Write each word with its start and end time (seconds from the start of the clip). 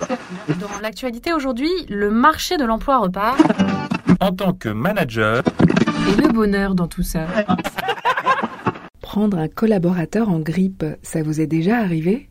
Dans 0.60 0.80
l'actualité 0.82 1.32
aujourd'hui, 1.32 1.70
le 1.88 2.10
marché 2.10 2.56
de 2.56 2.64
l'emploi 2.64 2.98
repart. 2.98 3.40
En 4.20 4.32
tant 4.32 4.52
que 4.52 4.68
manager, 4.68 5.42
Et 6.08 6.20
le 6.20 6.28
bonheur 6.32 6.74
dans 6.74 6.88
tout 6.88 7.02
ça. 7.02 7.26
Prendre 9.00 9.38
un 9.38 9.48
collaborateur 9.48 10.28
en 10.28 10.40
grippe, 10.40 10.84
ça 11.02 11.22
vous 11.22 11.40
est 11.40 11.46
déjà 11.46 11.78
arrivé? 11.78 12.28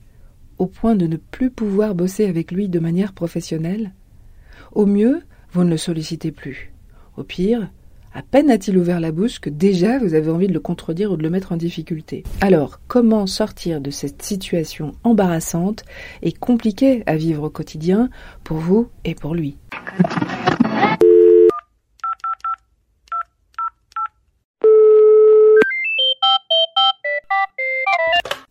Au 0.57 0.67
point 0.67 0.95
de 0.95 1.07
ne 1.07 1.17
plus 1.17 1.51
pouvoir 1.51 1.95
bosser 1.95 2.27
avec 2.27 2.51
lui 2.51 2.69
de 2.69 2.79
manière 2.79 3.13
professionnelle? 3.13 3.93
Au 4.71 4.85
mieux, 4.85 5.21
vous 5.51 5.63
ne 5.63 5.69
le 5.69 5.78
sollicitez 5.78 6.31
plus. 6.31 6.71
Au 7.17 7.23
pire, 7.23 7.69
à 8.13 8.21
peine 8.21 8.49
a-t-il 8.49 8.78
ouvert 8.78 8.99
la 8.99 9.12
bouche 9.12 9.39
que 9.39 9.49
déjà 9.49 9.97
vous 9.99 10.13
avez 10.13 10.29
envie 10.29 10.47
de 10.47 10.53
le 10.53 10.59
contredire 10.59 11.12
ou 11.12 11.17
de 11.17 11.23
le 11.23 11.29
mettre 11.29 11.51
en 11.51 11.57
difficulté. 11.57 12.23
Alors, 12.41 12.79
comment 12.87 13.26
sortir 13.26 13.79
de 13.79 13.89
cette 13.89 14.21
situation 14.21 14.94
embarrassante 15.03 15.83
et 16.21 16.31
compliquée 16.31 17.03
à 17.05 17.16
vivre 17.16 17.44
au 17.44 17.49
quotidien 17.49 18.09
pour 18.44 18.58
vous 18.58 18.89
et 19.05 19.16
pour 19.16 19.35
lui? 19.35 19.58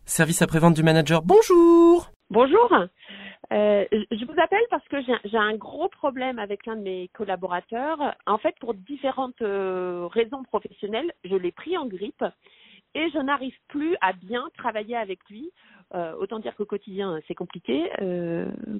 Service 0.05 0.41
après-vente 0.41 0.73
du 0.73 0.83
manager, 0.83 1.21
bonjour 1.21 2.11
Bonjour. 2.31 2.69
Euh, 3.51 3.85
je 4.11 4.25
vous 4.25 4.39
appelle 4.39 4.63
parce 4.69 4.87
que 4.87 4.97
j'ai 5.25 5.37
un 5.37 5.55
gros 5.55 5.89
problème 5.89 6.39
avec 6.39 6.65
l'un 6.65 6.75
de 6.75 6.81
mes 6.81 7.09
collaborateurs. 7.13 8.15
En 8.25 8.37
fait, 8.37 8.55
pour 8.59 8.73
différentes 8.73 9.41
euh, 9.41 10.07
raisons 10.11 10.43
professionnelles, 10.43 11.11
je 11.25 11.35
l'ai 11.35 11.51
pris 11.51 11.77
en 11.77 11.85
grippe 11.85 12.23
et 12.95 13.09
je 13.09 13.19
n'arrive 13.19 13.55
plus 13.67 13.95
à 14.01 14.13
bien 14.13 14.45
travailler 14.57 14.95
avec 14.95 15.19
lui. 15.29 15.51
Euh, 15.93 16.13
autant 16.15 16.39
dire 16.39 16.55
qu'au 16.55 16.65
quotidien, 16.65 17.19
c'est 17.27 17.35
compliqué. 17.35 17.89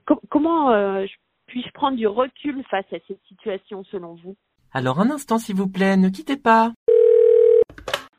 Co- 0.05 0.21
comment 0.29 0.71
je- 1.05 1.15
puis-je 1.47 1.71
prendre 1.71 1.97
du 1.97 2.07
recul 2.07 2.63
face 2.69 2.85
à 2.93 2.97
cette 3.07 3.21
situation 3.27 3.83
selon 3.83 4.15
vous? 4.15 4.35
Alors 4.73 5.01
un 5.01 5.09
instant 5.09 5.37
s'il 5.37 5.57
vous 5.57 5.67
plaît, 5.69 5.97
ne 5.97 6.07
quittez 6.07 6.37
pas. 6.37 6.71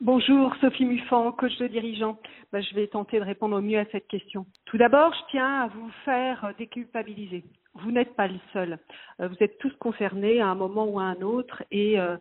Bonjour, 0.05 0.53
Sophie 0.59 0.83
Muffan, 0.83 1.31
coach 1.31 1.57
de 1.59 1.67
dirigeant. 1.67 2.19
Ben, 2.51 2.61
je 2.61 2.75
vais 2.75 2.87
tenter 2.87 3.21
de 3.21 3.23
répondre 3.23 3.55
au 3.55 3.61
mieux 3.61 3.79
à 3.79 3.85
cette 3.85 4.09
question. 4.09 4.45
Tout 4.65 4.77
d'abord, 4.77 5.13
je 5.13 5.31
tiens 5.31 5.61
à 5.61 5.67
vous 5.67 5.89
faire 6.03 6.43
euh, 6.43 6.51
déculpabiliser. 6.57 7.45
Vous 7.75 7.89
n'êtes 7.89 8.13
pas 8.13 8.27
le 8.27 8.37
seul. 8.51 8.79
Euh, 9.21 9.29
Vous 9.29 9.37
êtes 9.39 9.57
tous 9.59 9.71
concernés 9.79 10.41
à 10.41 10.47
un 10.47 10.55
moment 10.55 10.83
ou 10.83 10.99
à 10.99 11.03
un 11.03 11.21
autre 11.21 11.63
et 11.71 12.01
euh, 12.01 12.17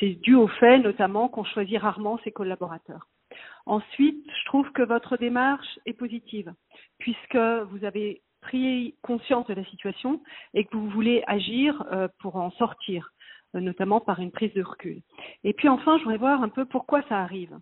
c'est 0.00 0.14
dû 0.22 0.34
au 0.34 0.48
fait 0.48 0.80
notamment 0.80 1.28
qu'on 1.28 1.44
choisit 1.44 1.78
rarement 1.78 2.18
ses 2.24 2.32
collaborateurs. 2.32 3.06
Ensuite, 3.64 4.26
je 4.28 4.44
trouve 4.46 4.68
que 4.72 4.82
votre 4.82 5.16
démarche 5.16 5.78
est 5.86 5.92
positive 5.92 6.52
puisque 6.98 7.36
vous 7.36 7.84
avez 7.84 8.22
pris 8.40 8.96
conscience 9.02 9.46
de 9.46 9.54
la 9.54 9.64
situation 9.66 10.20
et 10.52 10.64
que 10.64 10.76
vous 10.76 10.90
voulez 10.90 11.22
agir 11.28 11.84
pour 12.18 12.34
en 12.36 12.50
sortir, 12.52 13.12
notamment 13.54 14.00
par 14.00 14.20
une 14.20 14.30
prise 14.30 14.52
de 14.54 14.62
recul. 14.62 15.00
Et 15.44 15.52
puis 15.52 15.68
enfin, 15.68 15.98
je 15.98 16.04
voudrais 16.04 16.18
voir 16.18 16.42
un 16.42 16.48
peu 16.48 16.64
pourquoi 16.64 17.02
ça 17.08 17.20
arrive, 17.20 17.58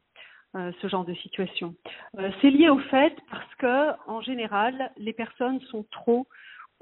euh, 0.56 0.72
ce 0.80 0.88
genre 0.88 1.04
de 1.04 1.14
situation. 1.14 1.74
Euh, 2.18 2.30
c'est 2.40 2.50
lié 2.50 2.68
au 2.68 2.78
fait 2.78 3.14
parce 3.30 3.54
que, 3.56 4.10
en 4.10 4.20
général, 4.20 4.90
les 4.96 5.12
personnes 5.12 5.60
sont 5.62 5.84
trop 5.90 6.26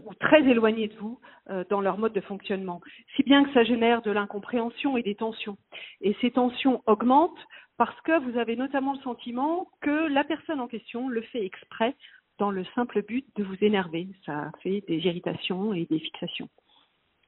ou 0.05 0.15
très 0.15 0.43
éloignées 0.43 0.89
de 0.89 0.97
vous 0.97 1.19
euh, 1.51 1.65
dans 1.71 1.81
leur 1.81 1.99
mode 1.99 2.13
de 2.13 2.21
fonctionnement, 2.21 2.81
si 3.17 3.23
bien 3.23 3.45
que 3.45 3.53
ça 3.53 3.65
génère 3.65 4.03
de 4.03 4.11
l'incompréhension 4.11 4.97
et 4.97 5.03
des 5.03 5.15
tensions. 5.15 5.57
Et 6.01 6.17
ces 6.21 6.31
tensions 6.31 6.83
augmentent 6.87 7.47
parce 7.77 7.99
que 8.03 8.19
vous 8.21 8.39
avez 8.39 8.55
notamment 8.55 8.93
le 8.93 9.01
sentiment 9.01 9.69
que 9.81 10.09
la 10.09 10.25
personne 10.25 10.61
en 10.61 10.69
question 10.69 11.09
le 11.09 11.23
fait 11.23 11.45
exprès 11.45 11.97
dans 12.39 12.51
le 12.51 12.65
simple 12.75 13.03
but 13.03 13.27
de 13.37 13.45
vous 13.45 13.57
énerver. 13.61 14.09
Ça 14.27 14.51
fait 14.63 14.85
des 14.87 14.99
irritations 14.99 15.73
et 15.75 15.87
des 15.87 15.99
fixations. 15.99 16.49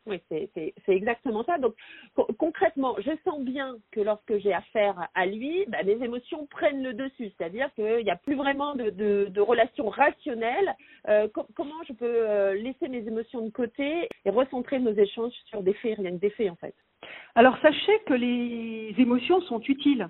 Oui, 0.06 0.20
c'est 0.30 0.72
exactement 0.88 1.42
ça. 1.44 1.58
Donc 1.58 1.74
co- 2.14 2.28
concrètement, 2.38 2.94
je 2.98 3.10
sens 3.24 3.40
bien 3.40 3.76
que 3.90 4.00
lorsque 4.00 4.38
j'ai 4.38 4.52
affaire 4.52 5.08
à 5.14 5.26
lui, 5.26 5.64
bah, 5.66 5.82
mes 5.84 6.02
émotions 6.04 6.46
prennent 6.46 6.82
le 6.82 6.94
dessus. 6.94 7.32
C'est-à-dire 7.36 7.72
qu'il 7.74 8.04
n'y 8.04 8.10
a 8.10 8.16
plus 8.16 8.36
vraiment 8.36 8.76
de, 8.76 9.40
relation 9.40 9.88
rationnelle. 9.88 10.74
Euh, 11.08 11.28
co- 11.28 11.46
comment 11.56 11.82
je 11.88 11.92
peux 11.92 12.06
euh, 12.06 12.54
laisser 12.54 12.88
mes 12.88 13.06
émotions 13.06 13.44
de 13.44 13.50
côté 13.50 14.08
et 14.24 14.30
recentrer 14.30 14.78
nos 14.78 14.94
échanges 14.94 15.34
sur 15.46 15.62
des 15.62 15.74
faits, 15.74 15.98
rien 15.98 16.12
que 16.12 16.20
des 16.20 16.30
faits 16.30 16.50
en 16.50 16.56
fait? 16.56 16.74
Alors 17.34 17.58
sachez 17.60 17.98
que 18.06 18.14
les 18.14 18.94
émotions 18.98 19.40
sont 19.42 19.60
utiles. 19.60 20.08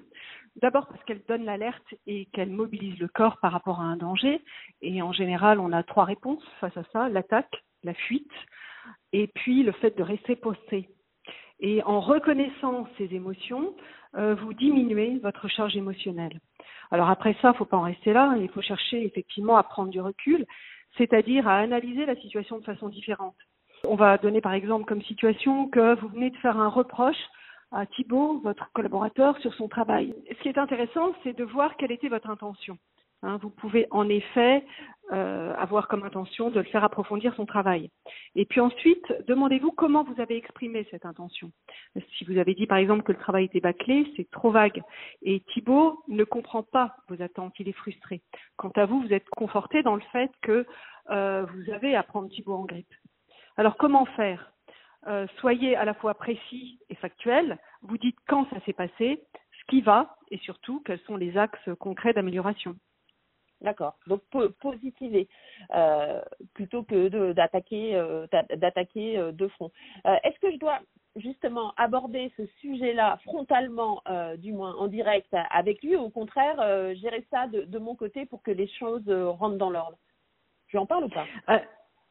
D'abord 0.62 0.87
parce 0.89 1.03
qu'elles 1.05 1.25
donnent 1.29 1.45
l'alerte 1.45 1.95
et 2.06 2.27
qu'elles 2.33 2.51
mobilisent 2.51 2.99
le 2.99 3.09
corps 3.09 3.39
par 3.41 3.53
rapport 3.53 3.81
à 3.81 3.85
un 3.85 3.97
danger. 3.97 4.41
Et 4.81 5.03
en 5.03 5.12
général, 5.12 5.59
on 5.59 5.73
a 5.73 5.83
trois 5.83 6.05
réponses 6.05 6.45
face 6.61 6.77
à 6.77 6.85
ça 6.93 7.09
l'attaque, 7.09 7.65
la 7.83 7.93
fuite, 7.95 8.31
et 9.13 9.27
puis 9.29 9.63
le 9.63 9.73
fait 9.73 9.97
de 9.97 10.03
rester 10.03 10.37
posté. 10.37 10.89
Et 11.61 11.83
en 11.85 12.01
reconnaissant 12.01 12.87
ces 12.99 13.15
émotions, 13.15 13.75
euh, 14.17 14.35
vous 14.35 14.53
diminuez 14.53 15.19
votre 15.23 15.49
charge 15.49 15.77
émotionnelle. 15.77 16.39
Alors 16.91 17.09
après 17.09 17.35
ça, 17.41 17.49
il 17.49 17.53
ne 17.53 17.57
faut 17.57 17.65
pas 17.65 17.79
en 17.79 17.83
rester 17.83 18.13
là. 18.13 18.35
Il 18.39 18.49
faut 18.49 18.63
chercher 18.63 19.05
effectivement 19.05 19.57
à 19.57 19.63
prendre 19.63 19.91
du 19.91 20.01
recul, 20.01 20.47
c'est-à-dire 20.97 21.49
à 21.49 21.59
analyser 21.59 22.07
la 22.07 22.17
situation 22.17 22.59
de 22.59 22.65
façon 22.65 22.89
différente. 22.89 23.37
On 23.85 23.95
va 23.95 24.19
donner 24.19 24.41
par 24.41 24.53
exemple 24.53 24.85
comme 24.85 25.03
situation 25.03 25.69
que 25.69 25.99
vous 26.01 26.09
venez 26.09 26.31
de 26.31 26.37
faire 26.37 26.59
un 26.59 26.69
reproche 26.69 27.17
à 27.73 27.85
Thibault, 27.87 28.41
votre 28.43 28.71
collaborateur, 28.73 29.37
sur 29.39 29.53
son 29.55 29.69
travail. 29.69 30.15
Ce 30.31 30.43
qui 30.43 30.49
est 30.49 30.59
intéressant, 30.59 31.13
c'est 31.23 31.37
de 31.37 31.45
voir 31.45 31.77
quelle 31.77 31.93
était 31.93 32.09
votre 32.09 32.31
intention. 32.31 32.79
Hein, 33.22 33.38
vous 33.43 33.50
pouvez 33.50 33.87
en 33.91 34.09
effet 34.09 34.65
euh, 35.12 35.54
avoir 35.54 35.88
comme 35.88 36.03
intention 36.03 36.50
de 36.50 36.59
le 36.59 36.66
faire 36.66 36.84
approfondir 36.84 37.34
son 37.34 37.47
travail. 37.47 37.91
Et 38.34 38.44
puis 38.44 38.60
ensuite, 38.60 39.04
demandez-vous 39.27 39.72
comment 39.72 40.04
vous 40.04 40.21
avez 40.21 40.37
exprimé 40.37 40.87
cette 40.91 41.06
intention. 41.06 41.50
Si 42.16 42.25
vous 42.25 42.38
avez 42.38 42.55
dit 42.55 42.66
par 42.66 42.78
exemple 42.78 43.05
que 43.05 43.12
le 43.12 43.19
travail 43.19 43.44
était 43.44 43.60
bâclé, 43.60 44.12
c'est 44.16 44.28
trop 44.31 44.50
vague. 44.50 44.82
Et 45.22 45.41
Thibault 45.53 46.03
ne 46.09 46.25
comprend 46.25 46.62
pas 46.62 46.97
vos 47.09 47.22
attentes, 47.22 47.55
il 47.59 47.69
est 47.69 47.72
frustré. 47.72 48.21
Quant 48.56 48.72
à 48.76 48.84
vous, 48.84 49.00
vous 49.00 49.12
êtes 49.12 49.28
conforté 49.31 49.82
dans 49.82 49.94
le 49.94 50.03
fait 50.12 50.31
que 50.43 50.66
euh, 51.10 51.47
vous 51.47 51.72
avez 51.72 51.94
à 51.94 52.03
prendre 52.03 52.28
Thibault 52.28 52.55
en 52.55 52.65
grippe. 52.65 52.93
Alors 53.56 53.76
comment 53.76 54.06
faire? 54.06 54.53
Euh, 55.06 55.26
Soyez 55.38 55.76
à 55.76 55.84
la 55.84 55.94
fois 55.94 56.15
précis 56.15 56.81
et 56.91 56.97
factuel. 56.97 57.59
Vous 57.82 57.97
dites 57.97 58.19
quand 58.26 58.49
ça 58.50 58.60
s'est 58.66 58.72
passé, 58.72 59.22
ce 59.60 59.65
qui 59.69 59.81
va 59.81 60.16
et 60.31 60.38
surtout 60.38 60.82
quels 60.84 61.00
sont 61.00 61.16
les 61.16 61.38
axes 61.38 61.71
concrets 61.78 62.12
d'amélioration. 62.12 62.76
D'accord. 63.61 63.94
Donc 64.06 64.22
po- 64.31 64.50
positiver 64.61 65.28
euh, 65.75 66.21
plutôt 66.55 66.83
que 66.83 67.09
de- 67.09 67.33
d'attaquer 67.33 67.97
euh, 67.97 68.27
d'attaquer 68.55 69.19
euh, 69.19 69.33
de 69.33 69.49
front. 69.49 69.71
Est-ce 70.05 70.39
que 70.41 70.53
je 70.53 70.59
dois 70.59 70.81
justement 71.17 71.72
aborder 71.78 72.31
ce 72.37 72.44
sujet-là 72.61 73.19
frontalement, 73.25 74.03
du 74.37 74.53
moins 74.53 74.75
en 74.75 74.87
direct 74.87 75.34
avec 75.50 75.83
lui, 75.83 75.97
ou 75.97 76.00
au 76.03 76.11
contraire 76.11 76.56
gérer 76.97 77.27
ça 77.31 77.47
de, 77.47 77.78
mon 77.78 77.94
côté 77.94 78.27
pour 78.27 78.43
que 78.43 78.50
les 78.50 78.69
choses 78.69 79.09
rentrent 79.09 79.56
dans 79.56 79.71
l'ordre? 79.71 79.97
Lui 80.71 80.78
en 80.78 80.84
parle 80.84 81.05
ou 81.05 81.09
pas? 81.09 81.27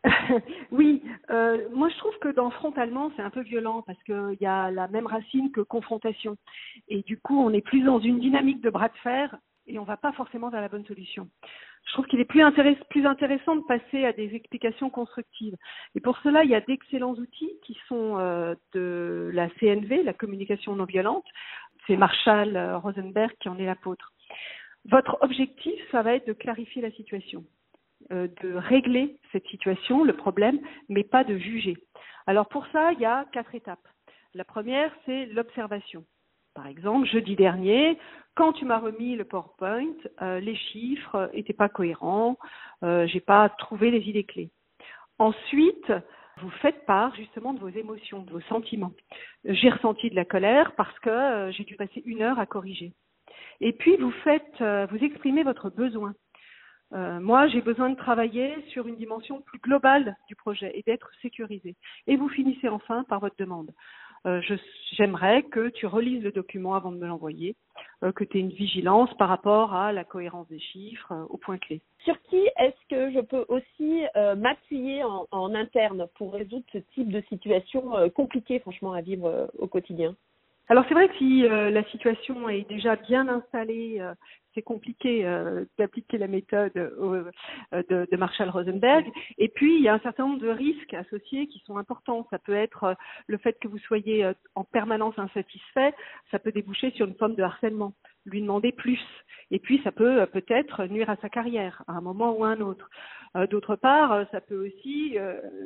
Oui, 0.71 1.03
euh, 1.29 1.67
moi 1.71 1.89
je 1.89 1.97
trouve 1.97 2.17
que 2.19 2.29
dans 2.29 2.49
frontalement 2.51 3.11
c'est 3.15 3.21
un 3.21 3.29
peu 3.29 3.41
violent 3.41 3.81
parce 3.81 4.01
qu'il 4.03 4.37
y 4.39 4.45
a 4.45 4.71
la 4.71 4.87
même 4.87 5.07
racine 5.07 5.51
que 5.51 5.61
confrontation 5.61 6.37
et 6.87 7.01
du 7.03 7.19
coup 7.19 7.39
on 7.39 7.51
est 7.51 7.61
plus 7.61 7.81
dans 7.81 7.99
une 7.99 8.19
dynamique 8.19 8.61
de 8.61 8.69
bras 8.69 8.89
de 8.89 8.97
fer 8.97 9.35
et 9.67 9.79
on 9.79 9.83
va 9.83 9.97
pas 9.97 10.11
forcément 10.13 10.49
vers 10.49 10.61
la 10.61 10.69
bonne 10.69 10.85
solution. 10.85 11.29
Je 11.85 11.93
trouve 11.93 12.05
qu'il 12.07 12.19
est 12.19 12.25
plus 12.25 12.41
intéressant 12.41 13.55
de 13.55 13.63
passer 13.67 14.05
à 14.05 14.13
des 14.13 14.33
explications 14.35 14.89
constructives. 14.89 15.55
Et 15.95 15.99
pour 15.99 16.17
cela, 16.19 16.43
il 16.43 16.49
y 16.49 16.55
a 16.55 16.61
d'excellents 16.61 17.13
outils 17.13 17.51
qui 17.63 17.77
sont 17.87 18.17
euh, 18.17 18.55
de 18.73 19.29
la 19.33 19.49
CNV, 19.59 20.03
la 20.03 20.13
communication 20.13 20.75
non 20.75 20.85
violente. 20.85 21.25
C'est 21.85 21.97
Marshall 21.97 22.55
euh, 22.55 22.77
Rosenberg 22.77 23.31
qui 23.39 23.49
en 23.49 23.57
est 23.57 23.65
l'apôtre. 23.65 24.13
Votre 24.85 25.17
objectif, 25.21 25.79
ça 25.91 26.01
va 26.01 26.15
être 26.15 26.27
de 26.27 26.33
clarifier 26.33 26.81
la 26.81 26.91
situation 26.91 27.43
euh, 28.11 28.27
de 28.43 28.53
régler 28.53 29.17
cette 29.31 29.47
situation, 29.47 30.03
le 30.03 30.13
problème, 30.13 30.59
mais 30.89 31.03
pas 31.03 31.23
de 31.23 31.37
juger. 31.37 31.75
Alors 32.27 32.47
pour 32.47 32.67
ça, 32.67 32.91
il 32.91 32.99
y 32.99 33.05
a 33.05 33.25
quatre 33.31 33.55
étapes. 33.55 33.87
La 34.35 34.43
première, 34.43 34.91
c'est 35.05 35.25
l'observation. 35.27 36.05
Par 36.55 36.67
exemple, 36.67 37.05
jeudi 37.05 37.35
dernier, 37.35 37.99
quand 38.33 38.53
tu 38.53 38.63
m'as 38.63 38.79
remis 38.79 39.17
le 39.17 39.25
PowerPoint, 39.25 39.93
euh, 40.21 40.39
les 40.39 40.55
chiffres 40.55 41.29
n'étaient 41.33 41.53
pas 41.53 41.67
cohérents, 41.67 42.37
euh, 42.83 43.05
j'ai 43.07 43.19
pas 43.19 43.49
trouvé 43.49 43.91
les 43.91 44.09
idées 44.09 44.23
clés. 44.23 44.49
Ensuite, 45.19 45.91
vous 46.41 46.49
faites 46.61 46.85
part 46.85 47.13
justement 47.15 47.53
de 47.53 47.59
vos 47.59 47.69
émotions, 47.69 48.23
de 48.23 48.31
vos 48.31 48.41
sentiments. 48.41 48.93
J'ai 49.43 49.69
ressenti 49.69 50.09
de 50.09 50.15
la 50.15 50.23
colère 50.23 50.73
parce 50.75 50.97
que 50.99 51.09
euh, 51.09 51.51
j'ai 51.51 51.65
dû 51.65 51.75
passer 51.75 52.01
une 52.05 52.21
heure 52.21 52.39
à 52.39 52.45
corriger. 52.45 52.93
Et 53.59 53.73
puis 53.73 53.97
vous 53.97 54.11
faites, 54.23 54.61
euh, 54.61 54.87
vous 54.89 55.03
exprimez 55.03 55.43
votre 55.43 55.69
besoin. 55.69 56.13
Euh, 56.93 57.19
moi, 57.19 57.47
j'ai 57.47 57.61
besoin 57.61 57.89
de 57.89 57.95
travailler 57.95 58.55
sur 58.69 58.87
une 58.87 58.95
dimension 58.95 59.41
plus 59.41 59.59
globale 59.59 60.15
du 60.27 60.35
projet 60.35 60.71
et 60.75 60.83
d'être 60.83 61.09
sécurisé. 61.21 61.75
Et 62.07 62.15
vous 62.15 62.29
finissez 62.29 62.69
enfin 62.69 63.03
par 63.05 63.19
votre 63.19 63.35
demande. 63.37 63.71
Euh, 64.25 64.41
j'aimerais 64.93 65.43
que 65.43 65.69
tu 65.69 65.85
relises 65.85 66.23
le 66.23 66.31
document 66.31 66.73
avant 66.75 66.91
de 66.91 66.97
me 66.97 67.07
l'envoyer, 67.07 67.55
euh, 68.03 68.11
que 68.11 68.23
tu 68.23 68.37
aies 68.37 68.41
une 68.41 68.49
vigilance 68.49 69.13
par 69.17 69.29
rapport 69.29 69.73
à 69.73 69.91
la 69.91 70.03
cohérence 70.03 70.47
des 70.47 70.59
chiffres, 70.59 71.11
euh, 71.11 71.25
au 71.29 71.37
point 71.37 71.57
clé. 71.57 71.81
Sur 72.03 72.19
qui 72.23 72.47
est-ce 72.57 72.87
que 72.89 73.11
je 73.11 73.21
peux 73.21 73.45
aussi 73.49 74.03
m'appuyer 74.37 75.03
en, 75.03 75.27
en, 75.31 75.55
interne 75.55 76.07
pour 76.15 76.33
résoudre 76.33 76.65
ce 76.71 76.77
type 76.93 77.11
de 77.11 77.21
situation 77.29 78.09
compliquée, 78.11 78.59
franchement, 78.59 78.93
à 78.93 79.01
vivre 79.01 79.49
au 79.57 79.67
quotidien? 79.67 80.15
Alors 80.67 80.85
c'est 80.87 80.93
vrai 80.93 81.07
que 81.09 81.15
si 81.17 81.41
la 81.47 81.83
situation 81.85 82.49
est 82.49 82.67
déjà 82.67 82.95
bien 82.95 83.27
installée, 83.27 84.01
c'est 84.55 84.61
compliqué 84.61 85.25
euh, 85.25 85.65
d'appliquer 85.77 86.17
la 86.17 86.27
méthode 86.27 86.71
euh, 86.77 87.29
de, 87.71 88.07
de, 88.09 88.17
Marshall 88.17 88.49
Rosenberg. 88.49 89.05
Et 89.37 89.49
puis, 89.49 89.75
il 89.75 89.83
y 89.83 89.89
a 89.89 89.93
un 89.93 89.99
certain 89.99 90.25
nombre 90.25 90.39
de 90.39 90.49
risques 90.49 90.93
associés 90.93 91.47
qui 91.47 91.61
sont 91.67 91.77
importants. 91.77 92.25
Ça 92.31 92.39
peut 92.39 92.55
être 92.55 92.83
euh, 92.85 92.93
le 93.27 93.37
fait 93.37 93.59
que 93.61 93.67
vous 93.67 93.77
soyez 93.79 94.31
en 94.55 94.63
permanence 94.63 95.19
insatisfait, 95.19 95.93
ça 96.31 96.39
peut 96.39 96.53
déboucher 96.53 96.91
sur 96.91 97.05
une 97.05 97.15
forme 97.15 97.35
de 97.35 97.43
harcèlement, 97.43 97.93
lui 98.25 98.41
demander 98.41 98.71
plus. 98.71 99.01
Et 99.51 99.59
puis, 99.59 99.81
ça 99.83 99.91
peut 99.91 100.25
peut-être 100.27 100.85
nuire 100.85 101.09
à 101.09 101.17
sa 101.17 101.29
carrière 101.29 101.83
à 101.87 101.93
un 101.93 102.01
moment 102.01 102.31
ou 102.31 102.45
à 102.45 102.49
un 102.49 102.61
autre. 102.61 102.89
D'autre 103.49 103.75
part, 103.75 104.25
ça 104.31 104.39
peut 104.39 104.65
aussi 104.65 105.17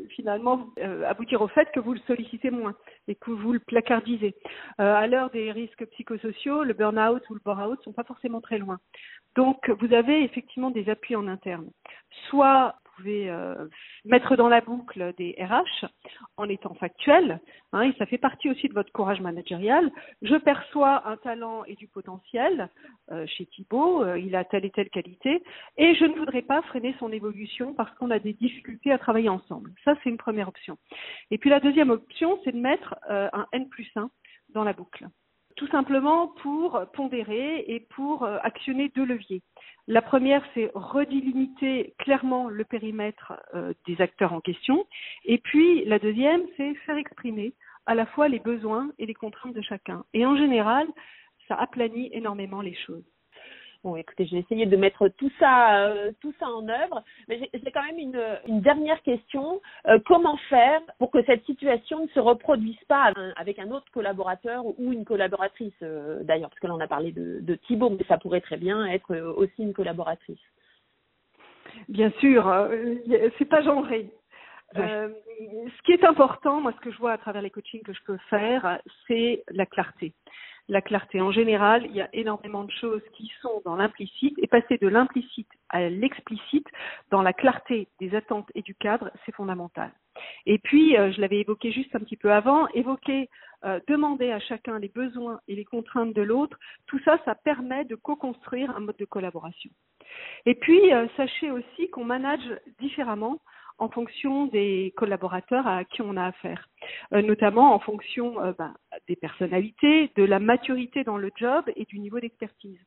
finalement 0.10 0.70
aboutir 1.08 1.42
au 1.42 1.48
fait 1.48 1.70
que 1.72 1.80
vous 1.80 1.94
le 1.94 2.00
sollicitez 2.08 2.50
moins 2.50 2.76
et 3.08 3.16
que 3.16 3.32
vous 3.32 3.54
le 3.54 3.60
placardisez. 3.60 4.36
à 4.78 5.06
l'heure 5.08 5.30
des 5.30 5.52
risques 5.52 5.86
psychosociaux, 5.92 6.64
le 6.64 6.74
burn-out 6.74 7.30
ou 7.30 7.36
le 7.36 7.42
bore-out 7.44 7.82
sont 7.84 7.94
pas 7.94 8.04
forcément 8.04 8.42
très 8.42 8.58
loin. 8.58 8.80
Donc, 9.36 9.70
vous 9.70 9.94
avez 9.94 10.24
effectivement 10.24 10.72
des 10.72 10.90
appuis 10.90 11.16
en 11.16 11.28
interne. 11.28 11.70
Soit 12.30 12.76
pouvez 13.00 13.30
euh, 13.30 13.68
mettre 14.06 14.36
dans 14.36 14.50
la 14.50 14.62
boucle 14.62 15.14
des 15.18 15.36
RH 15.40 15.88
en 16.38 16.50
étant 16.50 16.74
factuel, 16.76 17.40
hein, 17.72 17.82
et 17.82 17.94
ça 17.98 18.06
fait 18.06 18.18
partie 18.18 18.50
aussi 18.50 18.68
de 18.68 18.74
votre 18.74 18.92
courage 18.92 19.22
managérial. 19.22 19.90
Je 20.22 20.36
perçois 20.36 21.08
un 21.08 21.18
talent 21.18 21.64
et 21.66 21.76
du 21.76 21.88
potentiel 21.88 22.70
euh, 23.12 23.26
chez 23.28 23.46
Thibault, 23.46 24.04
euh, 24.04 24.20
il 24.20 24.36
a 24.36 24.44
telle 24.44 24.66
et 24.66 24.72
telle 24.72 24.90
qualité, 24.90 25.44
et 25.78 25.96
je 25.96 26.06
ne 26.06 26.18
voudrais 26.18 26.42
pas 26.42 26.62
freiner 26.64 26.96
son 27.00 27.12
évolution 27.12 27.74
parce 27.74 27.94
qu'on 27.96 28.12
a 28.12 28.20
des 28.20 28.34
difficultés 28.34 28.92
à 28.92 28.98
travailler 28.98 29.30
ensemble. 29.30 29.72
Ça, 29.86 29.96
c'est 30.04 30.10
une 30.10 30.18
première 30.18 30.48
option. 30.48 30.78
Et 31.32 31.38
puis 31.38 31.50
la 31.50 31.60
deuxième 31.60 31.90
option, 31.90 32.40
c'est 32.44 32.52
de 32.52 32.60
mettre 32.60 32.96
un 33.10 33.48
N 33.52 33.70
plus 33.70 33.90
1 33.96 34.10
dans 34.54 34.64
la 34.64 34.74
boucle 34.74 35.08
tout 35.60 35.68
simplement 35.68 36.30
pour 36.42 36.82
pondérer 36.94 37.66
et 37.68 37.82
pour 37.82 38.24
euh, 38.24 38.38
actionner 38.44 38.88
deux 38.96 39.04
leviers. 39.04 39.42
La 39.88 40.02
première, 40.02 40.42
c'est 40.54 40.72
redélimiter 40.74 41.96
clairement 42.00 42.48
le 42.48 42.64
périmètre 42.64 43.34
euh, 43.54 43.74
des 43.86 44.00
acteurs 44.00 44.32
en 44.32 44.40
question. 44.40 44.88
Et 45.26 45.38
puis, 45.38 45.84
la 45.84 46.00
deuxième, 46.00 46.44
c'est 46.56 46.74
faire 46.86 46.96
exprimer 46.96 47.54
à 47.88 47.94
la 47.94 48.06
fois 48.06 48.30
les 48.30 48.40
besoins 48.40 48.90
et 49.00 49.06
les 49.06 49.14
contraintes 49.14 49.54
de 49.54 49.62
chacun. 49.62 50.06
Et 50.14 50.26
en 50.26 50.38
général, 50.38 50.88
ça 51.50 51.56
aplanit 51.56 52.10
énormément 52.14 52.62
les 52.62 52.76
choses. 52.76 53.04
Bon, 53.86 53.96
écoutez, 53.96 54.26
j'ai 54.26 54.40
essayé 54.40 54.66
de 54.66 54.76
mettre 54.76 55.08
tout 55.08 55.32
ça, 55.40 55.86
euh, 55.86 56.12
tout 56.20 56.34
ça 56.38 56.48
en 56.50 56.68
œuvre, 56.68 57.02
mais 57.30 57.50
j'ai 57.54 57.72
quand 57.72 57.84
même 57.84 57.98
une, 57.98 58.22
une 58.46 58.60
dernière 58.60 59.02
question. 59.04 59.62
Euh, 59.88 60.00
comment 60.06 60.36
faire 60.50 60.82
pour 60.98 61.12
que 61.12 61.24
cette 61.24 61.46
situation 61.46 62.04
ne 62.04 62.10
se 62.10 62.20
reproduise 62.20 62.84
pas 62.90 63.14
avec 63.38 63.58
un 63.58 63.72
autre 63.72 63.90
collaborateur 63.94 64.66
ou 64.66 64.92
une 64.92 65.06
collaboratrice, 65.06 65.72
euh, 65.82 66.22
d'ailleurs, 66.24 66.50
parce 66.50 66.60
que 66.60 66.68
là 66.68 66.76
on 66.76 66.82
a 66.82 66.88
parlé 66.88 67.14
de, 67.14 67.40
de 67.40 67.56
Thibault, 67.56 67.92
mais 67.92 68.04
ça 68.10 68.18
pourrait 68.18 68.42
très 68.42 68.58
bien 68.58 68.86
être 68.86 69.16
aussi 69.16 69.64
une 69.64 69.74
collaboratrice. 69.74 70.44
Bien 71.88 72.12
sûr, 72.20 72.70
c'est 73.38 73.46
pas 73.46 73.62
genré. 73.62 74.10
ce 74.76 75.82
qui 75.86 75.94
est 75.94 76.04
important, 76.04 76.60
moi, 76.60 76.74
ce 76.74 76.82
que 76.82 76.92
je 76.92 76.98
vois 76.98 77.14
à 77.14 77.18
travers 77.18 77.42
les 77.42 77.50
coachings 77.50 77.84
que 77.84 77.94
je 77.94 78.04
peux 78.06 78.18
faire, 78.30 78.82
c'est 79.08 79.44
la 79.52 79.66
clarté 79.66 80.14
la 80.70 80.82
clarté. 80.82 81.20
En 81.20 81.32
général, 81.32 81.86
il 81.86 81.96
y 81.96 82.02
a 82.02 82.10
énormément 82.14 82.64
de 82.64 82.72
choses 82.72 83.02
qui 83.14 83.32
sont 83.42 83.62
dans 83.66 83.76
l'implicite 83.76 84.38
et 84.38 84.48
passer 84.48 84.78
de 84.78 84.88
l'implicite 84.88 85.50
à 85.70 85.90
l'explicite 85.90 86.68
dans 87.12 87.22
la 87.22 87.34
clarté 87.34 87.88
des 88.00 88.16
attentes 88.16 88.50
et 88.56 88.62
du 88.62 88.76
cadre, 88.76 89.12
c'est 89.26 89.36
fondamental. 89.36 89.92
Et 90.46 90.60
puis, 90.60 90.98
euh, 90.98 91.12
je 91.12 91.22
l'avais 91.22 91.40
évoqué 91.40 91.72
juste 91.72 91.96
un 91.96 92.00
petit 92.00 92.18
peu 92.18 92.32
avant, 92.32 92.68
évoquer, 92.70 93.30
euh, 93.66 93.80
demander 93.88 94.32
à 94.32 94.40
chacun 94.40 94.80
les 94.80 94.90
besoins 94.90 95.40
et 95.48 95.56
les 95.56 95.66
contraintes 95.66 96.14
de 96.14 96.22
l'autre, 96.22 96.58
tout 96.88 97.00
ça, 97.00 97.18
ça 97.26 97.36
permet 97.36 97.86
de 97.86 97.96
co-construire 97.96 98.76
un 98.76 98.82
mode 98.82 98.98
de 98.98 99.06
collaboration. 99.06 99.72
Et 100.46 100.56
puis, 100.56 100.94
euh, 100.94 101.08
sachez 101.18 101.52
aussi 101.52 101.90
qu'on 101.90 102.06
manage 102.06 102.44
différemment 102.80 103.40
en 103.80 103.90
fonction 103.90 104.48
des 104.48 104.94
collaborateurs 104.98 105.66
à 105.66 105.86
qui 105.86 106.02
on 106.02 106.18
a 106.18 106.26
affaire, 106.26 106.68
notamment 107.12 107.74
en 107.74 107.80
fonction 107.80 108.42
euh, 108.42 108.54
bah, 108.58 108.74
des 109.08 109.16
personnalités, 109.16 110.12
de 110.16 110.24
la 110.24 110.40
maturité 110.40 111.04
dans 111.04 111.18
le 111.18 111.32
job 111.36 111.66
et 111.76 111.86
du 111.86 112.00
niveau 112.00 112.20
d'expertise. 112.20 112.80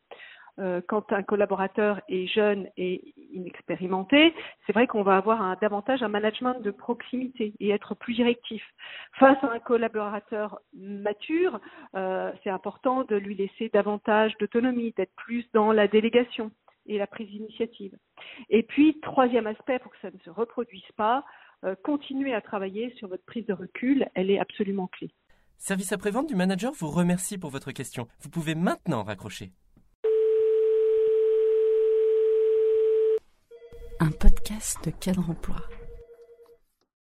Euh, 0.59 0.83
quand 0.87 1.13
un 1.15 1.23
collaborateur 1.23 2.03
est 2.09 2.27
jeune 2.27 2.69
et 2.77 3.15
inexpérimenté, 3.33 4.35
c'est 4.67 4.75
vrai 4.75 4.87
qu'on 4.87 5.03
va 5.03 5.17
avoir 5.17 5.59
davantage 5.61 6.03
un 6.03 6.09
management 6.09 6.61
de 6.61 6.71
proximité 6.71 7.55
et 7.59 7.71
être 7.71 7.95
plus 7.95 8.13
directif. 8.15 8.63
Face 9.19 9.43
à 9.43 9.51
un 9.51 9.59
collaborateur 9.61 10.61
mature, 10.75 11.59
c'est 11.95 12.51
important 12.51 13.05
de 13.05 13.17
lui 13.17 13.35
laisser 13.35 13.71
davantage 13.73 14.37
d'autonomie, 14.39 14.93
d'être 14.95 15.15
plus 15.17 15.47
dans 15.55 15.73
la 15.73 15.89
délégation 15.89 16.51
et 16.87 16.99
la 16.99 17.07
prise 17.07 17.29
d'initiative. 17.29 17.97
Et 18.51 18.63
puis, 18.63 18.99
troisième 19.01 19.47
aspect, 19.47 19.79
pour 19.79 19.93
que 19.93 19.99
ça 20.01 20.11
ne 20.11 20.19
se 20.19 20.31
reproduise 20.31 20.91
pas, 20.97 21.25
euh, 21.65 21.75
continuez 21.83 22.35
à 22.35 22.41
travailler 22.41 22.93
sur 22.97 23.09
votre 23.09 23.25
prise 23.25 23.47
de 23.47 23.53
recul, 23.53 24.09
elle 24.15 24.31
est 24.31 24.39
absolument 24.39 24.87
clé. 24.89 25.11
Service 25.59 25.93
après-vente 25.93 26.29
du 26.29 26.35
manager 26.35 26.73
vous 26.73 26.91
remercie 26.91 27.39
pour 27.39 27.51
votre 27.51 27.71
question. 27.71 28.09
Vous 28.21 28.31
pouvez 28.31 28.55
maintenant 28.55 29.05
raccrocher. 29.05 29.53
Un 34.01 34.11
podcast 34.11 34.85
de 34.85 34.91
cadre 34.91 35.31
emploi. 35.31 35.59